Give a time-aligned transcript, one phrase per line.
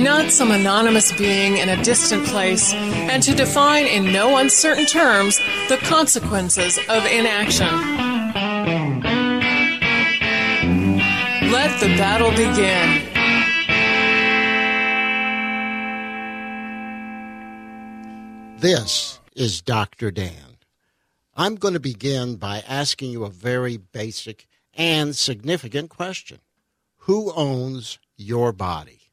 [0.00, 5.38] not some anonymous being in a distant place, and to define in no uncertain terms
[5.68, 7.66] the consequences of inaction.
[11.50, 13.16] Let the battle begin.
[18.58, 20.10] This is Dr.
[20.10, 20.56] Dan.
[21.34, 26.40] I'm going to begin by asking you a very basic and significant question
[27.00, 29.05] Who owns your body?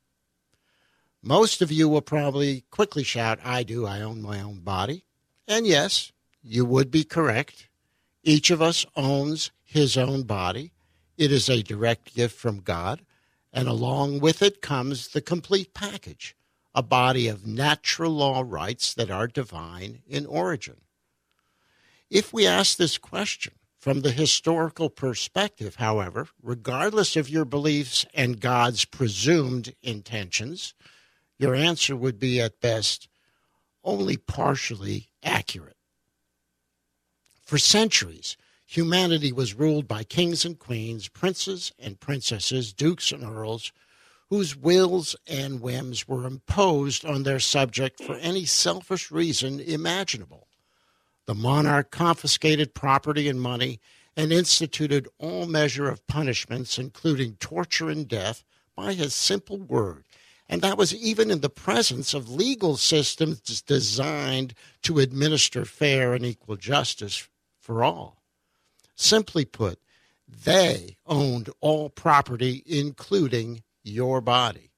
[1.25, 5.05] Most of you will probably quickly shout, I do, I own my own body.
[5.47, 6.11] And yes,
[6.43, 7.69] you would be correct.
[8.23, 10.73] Each of us owns his own body.
[11.17, 13.03] It is a direct gift from God,
[13.53, 16.35] and along with it comes the complete package
[16.75, 20.81] a body of natural law rights that are divine in origin.
[22.09, 28.39] If we ask this question from the historical perspective, however, regardless of your beliefs and
[28.39, 30.73] God's presumed intentions,
[31.43, 33.09] your answer would be at best
[33.83, 35.75] only partially accurate.
[37.41, 43.73] For centuries, humanity was ruled by kings and queens, princes and princesses, dukes and earls,
[44.29, 50.47] whose wills and whims were imposed on their subject for any selfish reason imaginable.
[51.25, 53.81] The monarch confiscated property and money
[54.15, 58.45] and instituted all measure of punishments, including torture and death,
[58.77, 60.05] by his simple word
[60.49, 66.25] and that was even in the presence of legal systems designed to administer fair and
[66.25, 67.27] equal justice
[67.59, 68.21] for all.
[68.95, 69.79] Simply put,
[70.27, 74.71] they owned all property, including your body.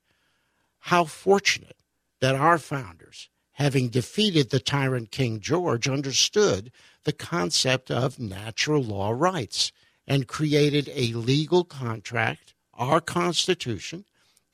[0.79, 1.77] How fortunate
[2.21, 6.71] that our founders, having defeated the tyrant King George, understood
[7.03, 9.71] the concept of natural law rights
[10.07, 14.05] and created a legal contract, our Constitution,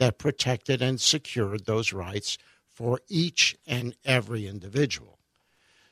[0.02, 5.20] that protected and secured those rights for each and every individual.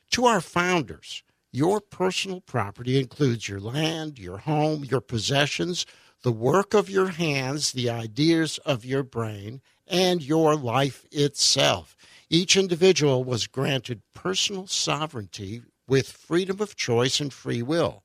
[0.09, 1.21] To our founders,
[1.51, 5.85] your personal property includes your land, your home, your possessions,
[6.23, 11.95] the work of your hands, the ideas of your brain, and your life itself.
[12.31, 18.01] Each individual was granted personal sovereignty with freedom of choice and free will,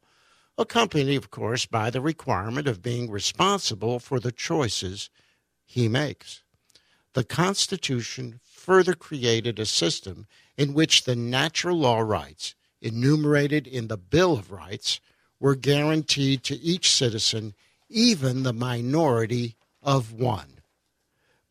[0.59, 5.09] accompanied, of course, by the requirement of being responsible for the choices
[5.65, 6.43] he makes.
[7.15, 10.27] The Constitution further created a system
[10.57, 15.01] in which the natural law rights enumerated in the Bill of Rights
[15.41, 17.55] were guaranteed to each citizen,
[17.89, 20.61] even the minority of one.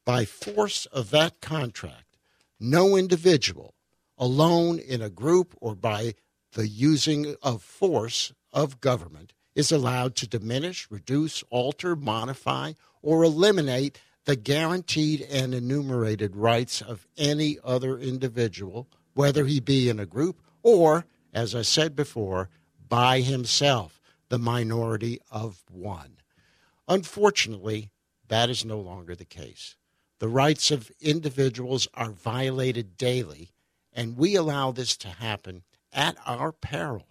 [0.05, 2.17] By force of that contract,
[2.59, 3.73] no individual,
[4.17, 6.15] alone in a group or by
[6.53, 12.73] the using of force of government, is allowed to diminish, reduce, alter, modify,
[13.03, 19.99] or eliminate the guaranteed and enumerated rights of any other individual, whether he be in
[19.99, 22.49] a group or, as I said before,
[22.87, 26.17] by himself, the minority of one.
[26.87, 27.91] Unfortunately,
[28.29, 29.75] that is no longer the case.
[30.19, 33.51] The rights of individuals are violated daily,
[33.91, 37.07] and we allow this to happen at our peril.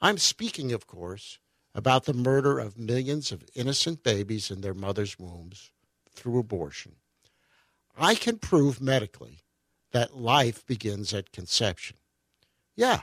[0.00, 1.38] I'm speaking, of course,
[1.74, 5.70] about the murder of millions of innocent babies in their mothers' wombs
[6.12, 6.96] through abortion.
[7.96, 9.40] I can prove medically
[9.92, 11.96] that life begins at conception.
[12.76, 13.02] Yeah,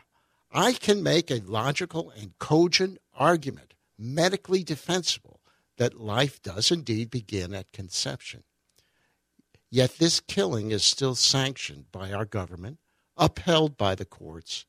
[0.52, 5.42] I can make a logical and cogent argument, medically defensible,
[5.78, 8.44] that life does indeed begin at conception.
[9.70, 12.80] Yet this killing is still sanctioned by our government,
[13.18, 14.66] upheld by the courts,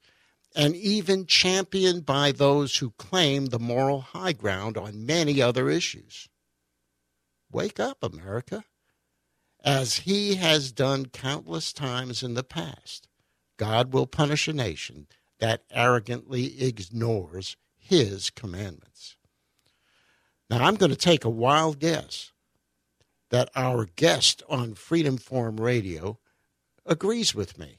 [0.58, 6.28] and even championed by those who claim the moral high ground on many other issues.
[7.52, 8.64] Wake up, America.
[9.64, 13.08] As he has done countless times in the past,
[13.58, 15.06] God will punish a nation
[15.40, 19.16] that arrogantly ignores his commandments.
[20.50, 22.32] Now, I'm going to take a wild guess.
[23.30, 26.18] that our guest on Freedom Forum Radio
[26.86, 27.78] agrees with me.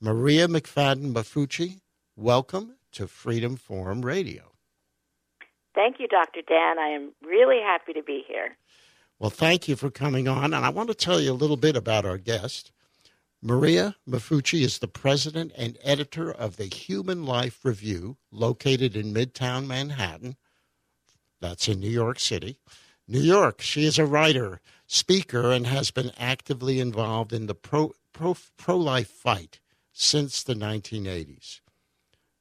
[0.00, 1.81] Maria McFadden Maffucci,
[2.16, 4.52] welcome to Freedom Forum Radio.
[5.74, 6.42] Thank you, Dr.
[6.46, 6.78] Dan.
[6.78, 8.56] I am really happy to be here.
[9.18, 10.52] Well, thank you for coming on.
[10.52, 12.72] And I want to tell you a little bit about our guest.
[13.40, 19.66] Maria Maffucci is the president and editor of the Human Life Review, located in Midtown
[19.66, 20.36] Manhattan.
[21.40, 22.58] That's in New York City.
[23.08, 27.92] New York, she is a writer, speaker, and has been actively involved in the pro,
[28.12, 29.58] pro, pro life fight
[29.92, 31.61] since the 1980s.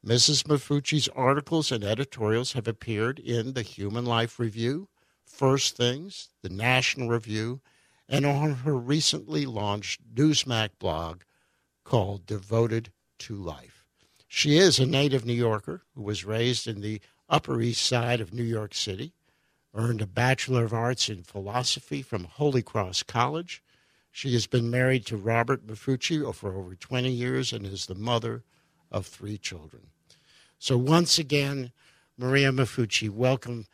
[0.06, 0.48] Mrs.
[0.48, 4.90] Maffucci's articles and editorials have appeared in the Human Life Review,
[5.24, 7.62] First Things, the National Review,
[8.10, 11.22] and on her recently launched Newsmax blog
[11.84, 13.86] called Devoted to Life.
[14.28, 17.00] She is a native New Yorker who was raised in the
[17.30, 19.14] Upper East Side of New York City,
[19.76, 23.62] earned a Bachelor of Arts in Philosophy from Holy Cross College.
[24.12, 28.44] She has been married to Robert Maffucci for over 20 years and is the mother
[28.92, 29.88] of three children.
[30.60, 31.72] So, once again,
[32.18, 33.66] Maria Maffucci, welcome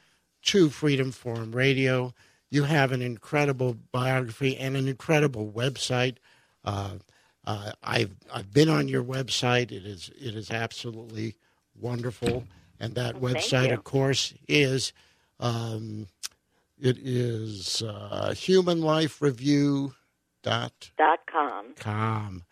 [0.44, 2.14] to Freedom Forum Radio.
[2.50, 6.18] You have an incredible biography and an incredible website.
[6.64, 6.96] Uh,
[7.46, 9.72] uh, I've I've been on your website.
[9.72, 11.36] It is it is absolutely
[11.80, 12.46] wonderful,
[12.80, 14.94] and that well, website, of course, is
[15.40, 16.08] um,
[16.80, 19.94] it is uh, humanlifereview
[20.44, 21.74] dot dot com.
[21.78, 22.44] com.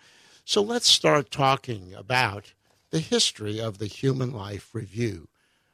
[0.44, 2.53] So let's start talking about
[2.95, 5.27] the history of the Human Life Review.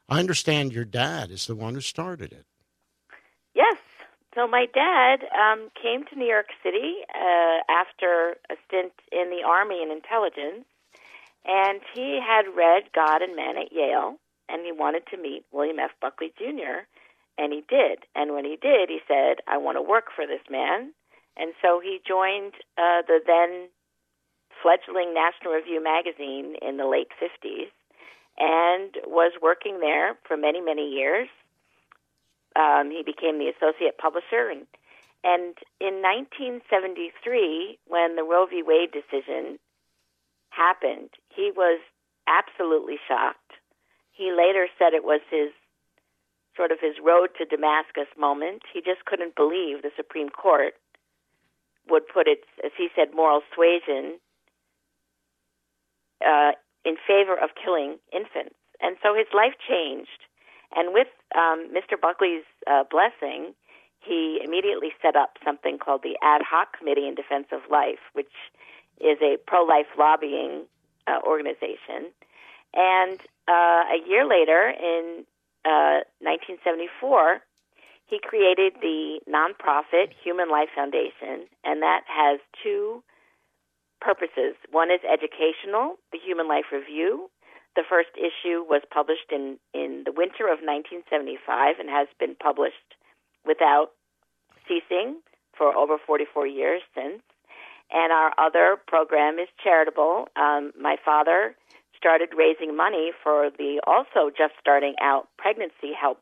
[0.09, 2.47] I understand your dad is the one who started it.
[3.53, 3.77] Yes.
[4.33, 9.45] So my dad um, came to New York City uh, after a stint in the
[9.45, 10.65] Army in intelligence,
[11.45, 14.15] and he had read God and Man at Yale,
[14.49, 15.91] and he wanted to meet William F.
[16.01, 16.89] Buckley Jr.,
[17.37, 17.99] and he did.
[18.15, 20.93] And when he did, he said, I want to work for this man.
[21.37, 23.69] And so he joined uh, the then
[24.61, 27.69] fledgling National Review magazine in the late 50s
[28.37, 31.27] and was working there for many, many years.
[32.55, 34.67] Um, he became the associate publisher, and
[35.23, 38.63] and in 1973, when the Roe v.
[38.65, 39.59] Wade decision
[40.49, 41.79] happened, he was
[42.27, 43.53] absolutely shocked.
[44.11, 45.51] He later said it was his
[46.57, 48.63] sort of his road to Damascus moment.
[48.73, 50.73] He just couldn't believe the Supreme Court
[51.87, 54.19] would put its, as he said, moral suasion
[56.25, 56.51] uh,
[56.85, 58.55] in favor of killing infants.
[58.81, 60.25] And so his life changed.
[60.75, 61.99] And with um, Mr.
[61.99, 63.53] Buckley's uh, blessing,
[63.99, 68.33] he immediately set up something called the Ad Hoc Committee in Defense of Life, which
[68.99, 70.65] is a pro life lobbying
[71.07, 72.09] uh, organization.
[72.73, 75.25] And uh, a year later, in
[75.63, 77.39] 1974, uh,
[78.07, 83.03] he created the nonprofit Human Life Foundation, and that has two
[84.01, 84.57] purposes.
[84.71, 87.29] One is educational, the Human Life Review.
[87.75, 92.97] The first issue was published in, in the winter of 1975 and has been published
[93.45, 93.91] without
[94.67, 95.21] ceasing
[95.57, 97.21] for over 44 years since.
[97.91, 100.27] And our other program is charitable.
[100.35, 101.55] Um, my father
[101.95, 106.19] started raising money for the also just starting out pregnancy help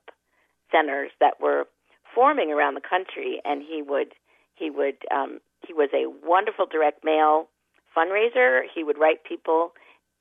[0.71, 1.65] centers that were
[2.13, 4.13] forming around the country, and he would
[4.55, 7.47] he would um, he was a wonderful direct mail
[7.95, 8.61] fundraiser.
[8.73, 9.71] He would write people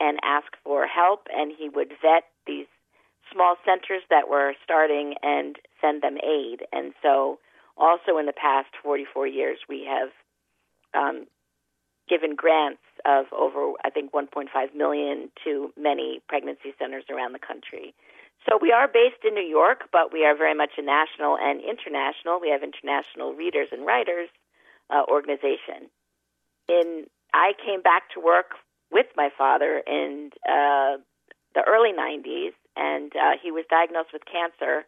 [0.01, 2.67] and ask for help, and he would vet these
[3.33, 6.63] small centers that were starting and send them aid.
[6.73, 7.39] And so,
[7.77, 10.11] also in the past 44 years, we have
[10.95, 11.27] um,
[12.09, 17.95] given grants of over, I think, 1.5 million to many pregnancy centers around the country.
[18.49, 21.61] So we are based in New York, but we are very much a national and
[21.61, 22.41] international.
[22.41, 24.31] We have international readers and writers
[24.91, 25.91] uh, organization.
[26.69, 28.53] In I came back to work
[28.91, 30.99] with my father in uh,
[31.55, 34.85] the early 90s, and uh, he was diagnosed with cancer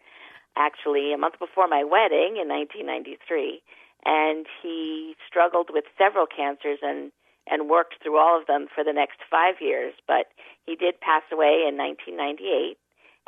[0.56, 3.62] actually a month before my wedding in 1993.
[4.04, 7.12] And he struggled with several cancers and
[7.46, 9.94] and worked through all of them for the next five years.
[10.06, 10.26] But
[10.66, 12.76] he did pass away in 1998,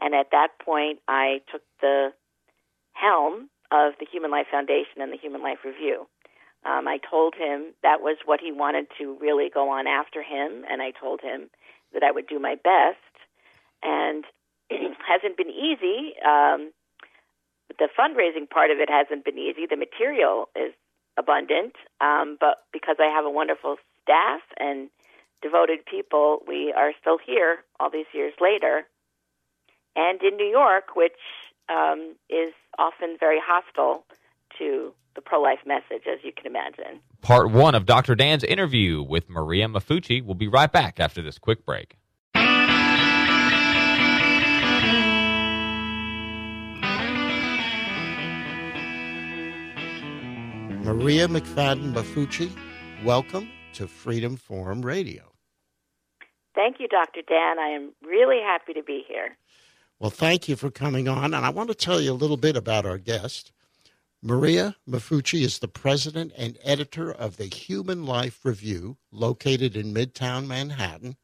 [0.00, 2.12] and at that point, I took the
[2.92, 6.06] helm of the Human Life Foundation and the Human Life Review.
[6.64, 10.64] Um, I told him that was what he wanted to really go on after him,
[10.70, 11.50] and I told him
[11.92, 12.98] that I would do my best.
[13.82, 14.24] And
[14.70, 16.14] it hasn't been easy.
[16.24, 16.72] Um,
[17.78, 19.66] the fundraising part of it hasn't been easy.
[19.68, 20.72] The material is
[21.18, 24.88] abundant, um, but because I have a wonderful staff and
[25.42, 28.82] devoted people, we are still here all these years later.
[29.96, 31.18] And in New York, which
[31.68, 34.04] um, is often very hostile
[34.58, 37.00] to the pro life message, as you can imagine.
[37.20, 38.14] Part one of Dr.
[38.14, 40.24] Dan's interview with Maria Maffucci.
[40.24, 41.96] We'll be right back after this quick break.
[50.84, 52.50] Maria McFadden Maffucci,
[53.04, 55.22] welcome to Freedom Forum Radio.
[56.54, 57.22] Thank you, Dr.
[57.26, 57.58] Dan.
[57.58, 59.36] I am really happy to be here.
[59.98, 61.32] Well, thank you for coming on.
[61.32, 63.52] And I want to tell you a little bit about our guest.
[64.24, 70.46] Maria Maffucci is the president and editor of the Human Life Review, located in Midtown
[70.46, 71.16] Manhattan.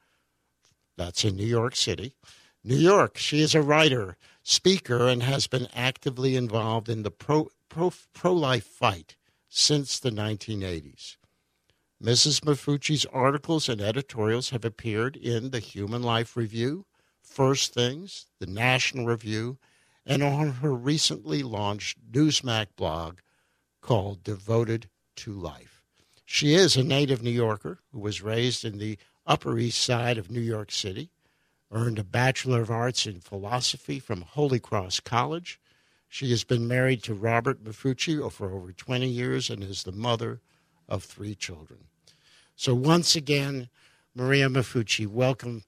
[0.96, 2.16] That's in New York City.
[2.64, 3.16] New York.
[3.16, 8.32] She is a writer, speaker, and has been actively involved in the pro, pro, pro
[8.32, 9.14] life fight
[9.48, 11.18] since the 1980s.
[12.02, 12.40] Mrs.
[12.40, 16.84] Maffucci's articles and editorials have appeared in the Human Life Review,
[17.22, 19.58] First Things, the National Review,
[20.08, 23.18] and on her recently launched Newsmax blog
[23.82, 25.82] called Devoted to Life.
[26.24, 30.30] She is a native New Yorker who was raised in the Upper East Side of
[30.30, 31.10] New York City,
[31.70, 35.60] earned a Bachelor of Arts in Philosophy from Holy Cross College.
[36.08, 40.40] She has been married to Robert Maffucci for over 20 years and is the mother
[40.88, 41.80] of three children.
[42.56, 43.68] So, once again,
[44.14, 45.64] Maria Maffucci, welcome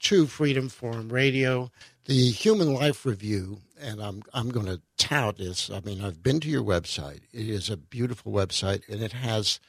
[0.00, 1.70] to Freedom Forum Radio.
[2.06, 5.70] The Human Life Review, and I'm, I'm going to tout this.
[5.70, 7.22] I mean, I've been to your website.
[7.32, 9.60] It is a beautiful website, and it has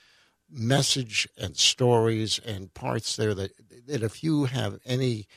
[0.50, 3.51] message and stories and parts there that,
[3.88, 5.27] that if you have any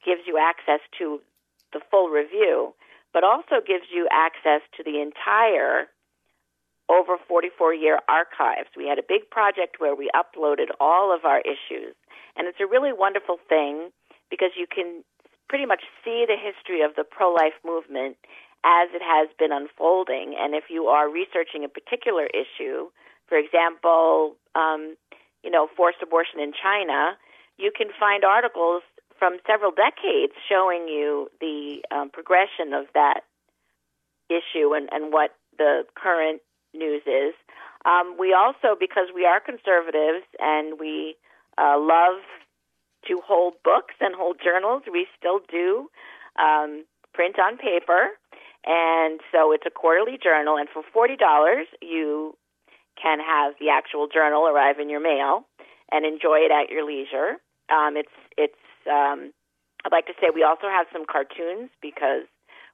[0.06, 1.22] gives you access to
[1.72, 2.76] the full review,
[3.14, 5.88] but also gives you access to the entire
[6.90, 8.70] over 44 year archives.
[8.76, 11.96] We had a big project where we uploaded all of our issues,
[12.36, 13.92] and it's a really wonderful thing
[14.34, 15.04] because you can
[15.48, 18.18] pretty much see the history of the pro life movement
[18.66, 20.34] as it has been unfolding.
[20.34, 22.90] And if you are researching a particular issue,
[23.30, 24.96] for example, um,
[25.44, 27.14] you know, forced abortion in China,
[27.60, 28.82] you can find articles
[29.20, 33.22] from several decades showing you the um, progression of that
[34.30, 36.42] issue and, and what the current
[36.74, 37.36] news is.
[37.86, 41.16] Um, we also, because we are conservatives and we
[41.60, 42.24] uh, love
[43.08, 45.90] to hold books and hold journals, we still do
[46.40, 48.10] um, print on paper.
[48.66, 51.18] And so it's a quarterly journal, and for $40,
[51.82, 52.38] you
[53.02, 55.46] can have the actual journal arrive in your mail
[55.92, 57.38] and enjoy it at your leisure.
[57.70, 59.34] Um, it's it's um,
[59.86, 62.24] I'd like to say we also have some cartoons because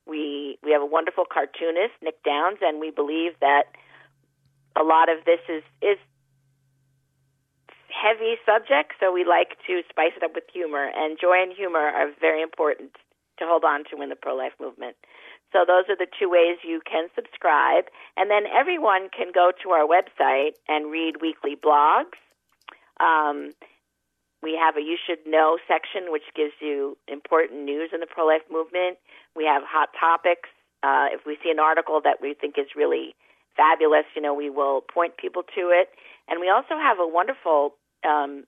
[0.05, 3.63] we we have a wonderful cartoonist, Nick Downes, and we believe that
[4.75, 5.97] a lot of this is is
[7.99, 10.89] heavy subject, so we like to spice it up with humor.
[10.95, 12.95] And joy and humor are very important
[13.39, 14.95] to hold on to in the pro life movement.
[15.51, 19.69] So those are the two ways you can subscribe, and then everyone can go to
[19.71, 22.19] our website and read weekly blogs.
[22.99, 23.51] Um,
[24.41, 28.27] we have a You Should Know section, which gives you important news in the pro
[28.27, 28.97] life movement.
[29.35, 30.47] We have hot topics.
[30.83, 33.15] Uh, if we see an article that we think is really
[33.57, 35.89] fabulous, you know, we will point people to it.
[36.29, 37.73] And we also have a wonderful
[38.07, 38.45] um,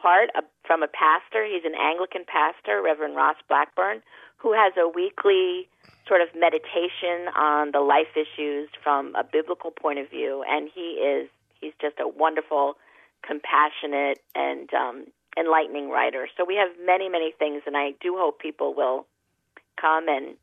[0.00, 0.30] part
[0.66, 1.44] from a pastor.
[1.44, 4.02] He's an Anglican pastor, Reverend Ross Blackburn,
[4.36, 5.68] who has a weekly
[6.08, 10.44] sort of meditation on the life issues from a biblical point of view.
[10.48, 11.28] And he is,
[11.60, 12.76] he's just a wonderful
[13.26, 15.04] compassionate, and um,
[15.38, 16.28] enlightening writer.
[16.36, 19.06] So we have many, many things, and I do hope people will
[19.80, 20.36] come and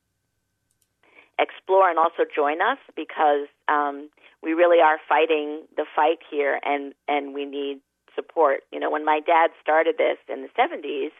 [1.40, 4.10] explore and also join us because um,
[4.42, 7.80] we really are fighting the fight here, and and we need
[8.18, 8.66] support.
[8.74, 11.14] You know, when my dad started this in the '70s,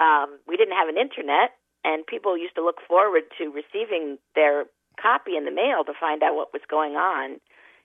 [0.00, 1.52] um, we didn't have an internet,
[1.84, 4.64] and people used to look forward to receiving their
[5.00, 7.38] copy in the mail to find out what was going on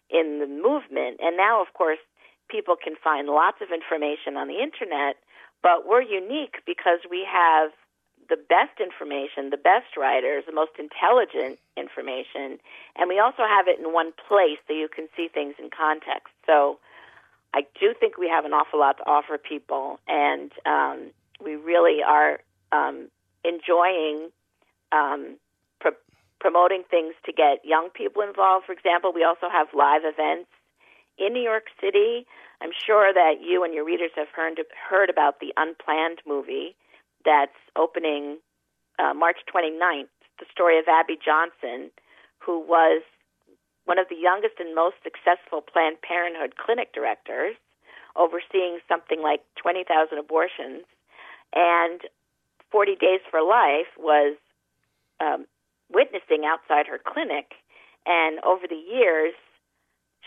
[0.10, 1.20] in the movement.
[1.22, 2.00] And now, of course,
[2.50, 5.18] people can find lots of information on the internet,
[5.62, 7.72] but we're unique because we have
[8.30, 12.58] the best information, the best writers, the most intelligent information,
[12.96, 16.32] and we also have it in one place so you can see things in context.
[16.46, 16.80] So
[17.54, 21.12] I do think we have an awful lot to offer people, and um,
[21.44, 22.40] we really are
[22.72, 23.10] um,
[23.46, 24.30] enjoying
[24.92, 25.38] um,
[25.80, 25.92] pro-
[26.40, 28.66] promoting things to get young people involved.
[28.66, 30.50] For example, we also have live events
[31.18, 32.26] in New York City.
[32.62, 36.76] I'm sure that you and your readers have heard heard about the Unplanned movie
[37.26, 38.38] that's opening
[39.00, 40.10] uh, March 29th.
[40.40, 41.92] The story of Abby Johnson,
[42.40, 43.04] who was
[43.86, 47.56] one of the youngest and most successful Planned Parenthood clinic directors,
[48.16, 50.86] overseeing something like 20,000 abortions,
[51.54, 52.02] and
[52.72, 54.36] 40 Days for Life was
[55.20, 55.46] um,
[55.92, 57.54] witnessing outside her clinic.
[58.06, 59.34] And over the years,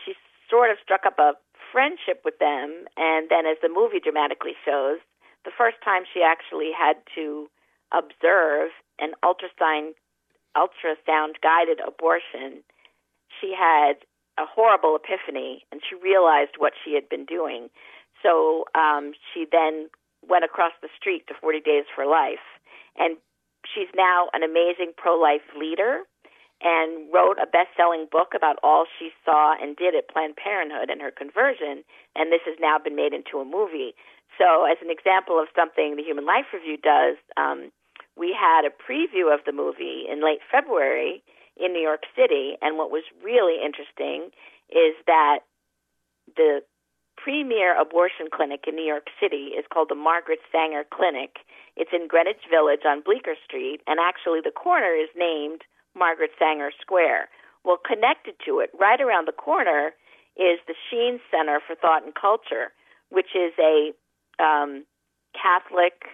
[0.05, 0.15] she
[0.49, 1.35] sort of struck up a
[1.73, 2.87] friendship with them.
[2.97, 4.99] And then, as the movie dramatically shows,
[5.45, 7.49] the first time she actually had to
[7.93, 9.95] observe an ultrasound
[10.57, 12.65] ultrasound guided abortion,
[13.41, 14.05] she had
[14.39, 17.69] a horrible epiphany and she realized what she had been doing.
[18.23, 19.89] So um, she then
[20.29, 22.45] went across the street to 40 Days for Life.
[22.97, 23.17] And
[23.65, 26.03] she's now an amazing pro life leader
[26.63, 30.89] and wrote a best selling book about all she saw and did at Planned Parenthood
[30.89, 31.85] and her conversion.
[32.17, 33.93] And this has now been made into a movie.
[34.39, 37.71] So, as an example of something the Human Life Review does, um,
[38.17, 41.23] we had a preview of the movie in late February
[41.57, 42.57] in New York City.
[42.61, 44.31] And what was really interesting
[44.71, 45.41] is that
[46.37, 46.61] the
[47.17, 51.39] premier abortion clinic in New York City is called the Margaret Sanger Clinic.
[51.77, 55.63] It's in Greenwich Village on Bleecker Street, and actually the corner is named
[55.95, 57.29] Margaret Sanger Square.
[57.65, 59.93] Well, connected to it, right around the corner,
[60.37, 62.73] is the Sheen Center for Thought and Culture,
[63.09, 63.93] which is a
[64.39, 64.85] um,
[65.33, 66.05] Catholic.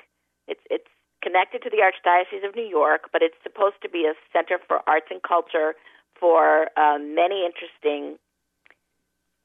[0.46, 0.88] It's it's
[1.22, 4.80] connected to the Archdiocese of New York, but it's supposed to be a center for
[4.86, 5.74] arts and culture
[6.18, 8.18] for um, many interesting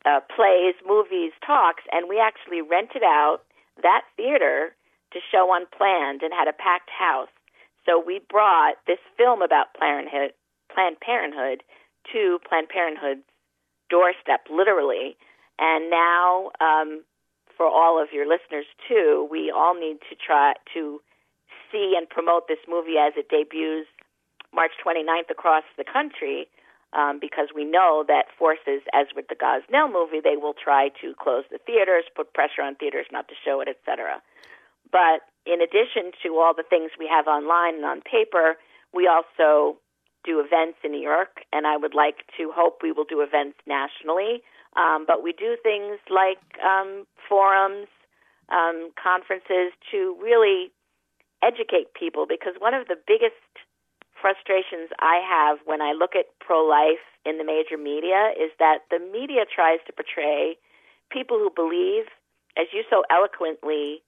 [0.06, 3.40] uh, plays, movies, talks, and we actually rented out
[3.84, 4.74] that theater
[5.13, 7.30] to show Unplanned and had a packed house.
[7.86, 10.34] So we brought this film about Parenthood,
[10.74, 11.63] Planned Parenthood
[12.12, 13.24] to Planned Parenthood's
[13.90, 15.16] doorstep, literally.
[15.60, 17.04] And now, um,
[17.56, 21.02] for all of your listeners too, we all need to try to
[21.72, 23.88] see and promote this movie as it debuts
[24.54, 26.48] March 29th across the country
[26.94, 31.14] um, because we know that forces, as with the Gosnell movie, they will try to
[31.20, 34.22] close the theaters, put pressure on theaters not to show it, etc.
[34.92, 38.56] But in addition to all the things we have online and on paper,
[38.94, 39.78] we also
[40.24, 43.58] do events in New York, and I would like to hope we will do events
[43.68, 44.42] nationally.
[44.76, 47.88] Um, but we do things like um, forums,
[48.50, 50.72] um, conferences to really
[51.43, 53.36] educate people because one of the biggest
[54.19, 58.89] frustrations I have when I look at pro life in the major media is that
[58.89, 60.58] the media tries to portray
[61.12, 62.06] people who believe,
[62.58, 64.02] as you so eloquently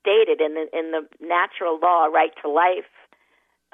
[0.00, 2.88] stated in the in the natural law right to life.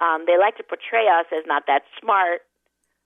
[0.02, 2.42] Um, they like to portray us as not that smart,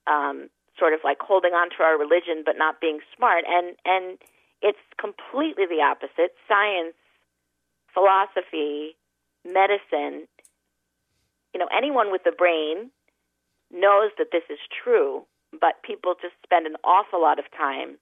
[0.06, 4.18] um, sort of like holding on to our religion but not being smart, and and
[4.62, 6.32] it's completely the opposite.
[6.48, 6.96] Science,
[7.92, 8.96] philosophy,
[9.44, 10.26] medicine
[11.54, 12.90] you know, anyone with a brain
[13.70, 17.98] knows that this is true, but people just spend an awful lot of time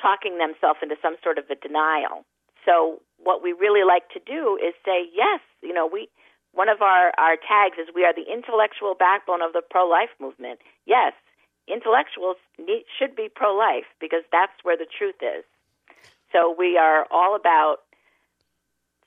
[0.00, 2.24] talking themselves into some sort of a denial.
[2.64, 6.08] So what we really like to do is say, yes, you know, we
[6.54, 10.10] one of our, our tags is we are the intellectual backbone of the pro life
[10.20, 10.60] movement.
[10.84, 11.14] Yes,
[11.66, 15.44] intellectuals need, should be pro life because that's where the truth is.
[16.30, 17.78] So we are all about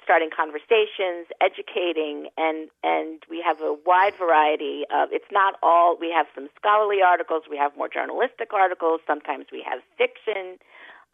[0.06, 5.10] starting conversations, educating, and and we have a wide variety of.
[5.12, 5.98] It's not all.
[6.00, 7.44] We have some scholarly articles.
[7.50, 9.02] We have more journalistic articles.
[9.08, 10.62] Sometimes we have fiction.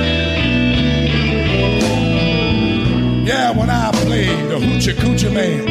[3.49, 5.65] Yeah, when I played the Hoochie Coochie Man,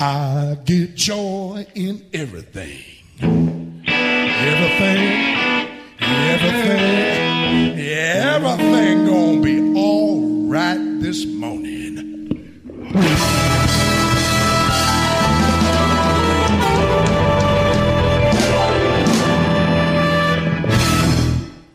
[0.00, 2.82] I get joy in everything.
[3.86, 5.12] Everything,
[6.00, 11.94] everything, everything gonna be all right this morning.